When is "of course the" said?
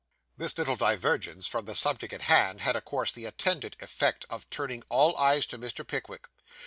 2.75-3.25